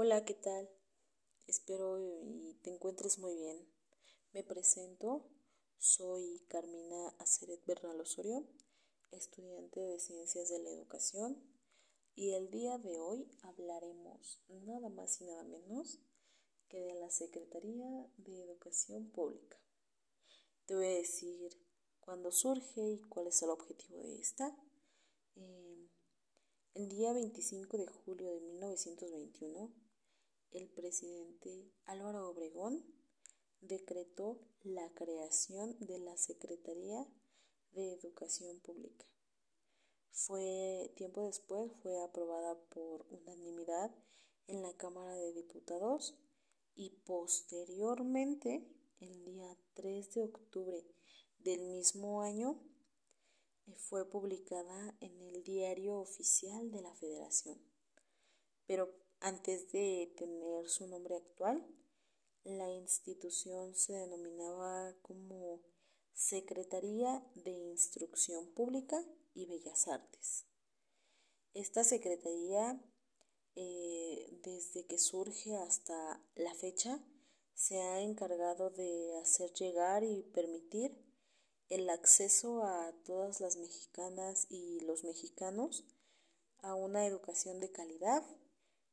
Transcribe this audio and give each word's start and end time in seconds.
Hola, 0.00 0.24
¿qué 0.24 0.34
tal? 0.34 0.70
Espero 1.48 1.98
y 1.98 2.54
te 2.62 2.70
encuentres 2.70 3.18
muy 3.18 3.34
bien. 3.34 3.68
Me 4.32 4.44
presento, 4.44 5.28
soy 5.76 6.38
Carmina 6.46 7.08
Aceret 7.18 7.66
Bernal 7.66 8.00
Osorio, 8.00 8.46
estudiante 9.10 9.80
de 9.80 9.98
Ciencias 9.98 10.50
de 10.50 10.60
la 10.60 10.70
Educación, 10.70 11.42
y 12.14 12.34
el 12.34 12.48
día 12.48 12.78
de 12.78 12.96
hoy 13.00 13.28
hablaremos 13.42 14.40
nada 14.46 14.88
más 14.88 15.20
y 15.20 15.24
nada 15.24 15.42
menos 15.42 15.98
que 16.68 16.78
de 16.78 16.94
la 16.94 17.10
Secretaría 17.10 18.08
de 18.18 18.40
Educación 18.44 19.10
Pública. 19.10 19.58
Te 20.66 20.76
voy 20.76 20.86
a 20.86 20.90
decir 20.90 21.60
cuándo 21.98 22.30
surge 22.30 22.88
y 22.88 23.02
cuál 23.02 23.26
es 23.26 23.42
el 23.42 23.50
objetivo 23.50 24.00
de 24.04 24.20
esta. 24.20 24.56
Eh, 25.34 25.88
el 26.74 26.88
día 26.88 27.12
25 27.12 27.78
de 27.78 27.88
julio 27.88 28.30
de 28.30 28.40
1921, 28.42 29.87
el 30.52 30.68
presidente 30.68 31.70
Álvaro 31.84 32.28
Obregón 32.28 32.84
decretó 33.60 34.38
la 34.62 34.88
creación 34.94 35.76
de 35.80 35.98
la 35.98 36.16
Secretaría 36.16 37.06
de 37.72 37.92
Educación 37.92 38.60
Pública. 38.60 39.06
Fue 40.10 40.92
tiempo 40.96 41.22
después 41.22 41.70
fue 41.82 42.02
aprobada 42.02 42.58
por 42.70 43.06
unanimidad 43.10 43.94
en 44.46 44.62
la 44.62 44.72
Cámara 44.76 45.14
de 45.14 45.32
Diputados 45.32 46.16
y 46.74 46.90
posteriormente 47.04 48.66
el 49.00 49.24
día 49.24 49.56
3 49.74 50.14
de 50.14 50.24
octubre 50.24 50.84
del 51.38 51.62
mismo 51.62 52.22
año 52.22 52.60
fue 53.76 54.08
publicada 54.08 54.96
en 55.00 55.20
el 55.20 55.42
Diario 55.44 55.98
Oficial 55.98 56.70
de 56.70 56.82
la 56.82 56.94
Federación. 56.94 57.58
Pero 58.66 58.90
antes 59.20 59.72
de 59.72 60.12
tener 60.16 60.68
su 60.68 60.86
nombre 60.86 61.16
actual, 61.16 61.66
la 62.44 62.70
institución 62.70 63.74
se 63.74 63.92
denominaba 63.92 64.94
como 65.02 65.60
Secretaría 66.14 67.24
de 67.34 67.50
Instrucción 67.50 68.52
Pública 68.54 69.04
y 69.34 69.46
Bellas 69.46 69.88
Artes. 69.88 70.46
Esta 71.54 71.84
secretaría, 71.84 72.80
eh, 73.54 74.38
desde 74.42 74.86
que 74.86 74.98
surge 74.98 75.56
hasta 75.56 76.22
la 76.34 76.54
fecha, 76.54 77.04
se 77.54 77.80
ha 77.80 78.00
encargado 78.00 78.70
de 78.70 79.18
hacer 79.20 79.52
llegar 79.52 80.04
y 80.04 80.22
permitir 80.22 80.96
el 81.68 81.90
acceso 81.90 82.62
a 82.62 82.92
todas 83.04 83.40
las 83.40 83.56
mexicanas 83.56 84.46
y 84.48 84.80
los 84.80 85.04
mexicanos 85.04 85.84
a 86.58 86.74
una 86.74 87.06
educación 87.06 87.60
de 87.60 87.70
calidad 87.70 88.24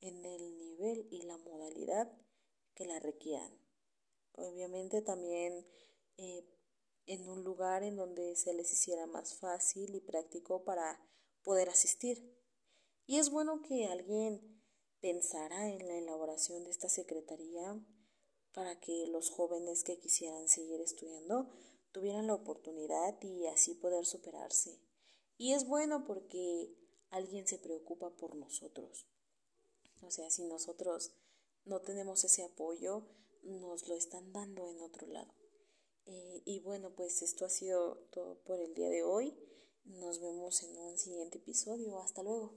en 0.00 0.24
el 0.24 0.58
nivel 0.58 1.06
y 1.10 1.22
la 1.22 1.36
modalidad 1.38 2.10
que 2.74 2.86
la 2.86 2.98
requieran. 2.98 3.52
Obviamente 4.32 5.02
también 5.02 5.66
eh, 6.16 6.44
en 7.06 7.28
un 7.28 7.44
lugar 7.44 7.82
en 7.82 7.96
donde 7.96 8.36
se 8.36 8.54
les 8.54 8.72
hiciera 8.72 9.06
más 9.06 9.34
fácil 9.34 9.94
y 9.94 10.00
práctico 10.00 10.64
para 10.64 11.00
poder 11.42 11.68
asistir. 11.68 12.36
Y 13.06 13.18
es 13.18 13.30
bueno 13.30 13.62
que 13.62 13.86
alguien 13.86 14.62
pensara 15.00 15.68
en 15.68 15.86
la 15.86 15.98
elaboración 15.98 16.64
de 16.64 16.70
esta 16.70 16.88
secretaría 16.88 17.84
para 18.52 18.78
que 18.80 19.06
los 19.08 19.30
jóvenes 19.30 19.84
que 19.84 19.98
quisieran 19.98 20.48
seguir 20.48 20.80
estudiando 20.80 21.50
tuvieran 21.92 22.26
la 22.26 22.34
oportunidad 22.34 23.20
y 23.22 23.46
así 23.46 23.74
poder 23.74 24.06
superarse. 24.06 24.80
Y 25.36 25.54
es 25.54 25.66
bueno 25.66 26.04
porque 26.04 26.76
alguien 27.10 27.46
se 27.46 27.58
preocupa 27.58 28.14
por 28.16 28.36
nosotros. 28.36 29.06
O 30.02 30.10
sea, 30.10 30.30
si 30.30 30.44
nosotros 30.44 31.12
no 31.64 31.80
tenemos 31.80 32.24
ese 32.24 32.42
apoyo, 32.44 33.06
nos 33.42 33.88
lo 33.88 33.94
están 33.94 34.32
dando 34.32 34.68
en 34.68 34.80
otro 34.80 35.06
lado. 35.06 35.32
Eh, 36.06 36.42
y 36.44 36.60
bueno, 36.60 36.94
pues 36.94 37.22
esto 37.22 37.44
ha 37.44 37.50
sido 37.50 37.96
todo 38.10 38.42
por 38.42 38.60
el 38.60 38.74
día 38.74 38.88
de 38.88 39.02
hoy. 39.02 39.36
Nos 39.84 40.20
vemos 40.20 40.62
en 40.62 40.76
un 40.76 40.98
siguiente 40.98 41.38
episodio. 41.38 42.00
Hasta 42.00 42.22
luego. 42.22 42.54